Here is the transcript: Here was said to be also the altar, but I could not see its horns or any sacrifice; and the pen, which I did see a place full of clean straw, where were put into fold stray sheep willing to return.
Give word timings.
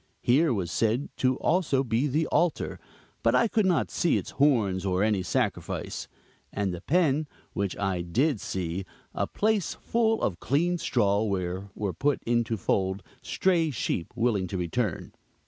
Here 0.23 0.51
was 0.51 0.71
said 0.71 1.09
to 1.17 1.33
be 1.35 1.39
also 1.41 1.83
the 1.83 2.25
altar, 2.31 2.79
but 3.21 3.35
I 3.35 3.47
could 3.47 3.67
not 3.67 3.91
see 3.91 4.17
its 4.17 4.31
horns 4.31 4.83
or 4.83 5.03
any 5.03 5.21
sacrifice; 5.21 6.07
and 6.51 6.73
the 6.73 6.81
pen, 6.81 7.27
which 7.53 7.77
I 7.77 8.01
did 8.01 8.41
see 8.41 8.83
a 9.13 9.27
place 9.27 9.75
full 9.75 10.23
of 10.23 10.39
clean 10.39 10.79
straw, 10.79 11.21
where 11.21 11.69
were 11.75 11.93
put 11.93 12.23
into 12.23 12.57
fold 12.57 13.03
stray 13.21 13.69
sheep 13.69 14.07
willing 14.15 14.47
to 14.47 14.57
return. 14.57 15.11